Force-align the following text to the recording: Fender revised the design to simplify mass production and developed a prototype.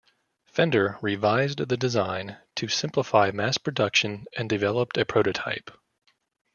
Fender 0.45 0.97
revised 1.03 1.59
the 1.67 1.77
design 1.77 2.37
to 2.55 2.67
simplify 2.67 3.29
mass 3.29 3.59
production 3.59 4.25
and 4.35 4.49
developed 4.49 4.97
a 4.97 5.05
prototype. 5.05 5.69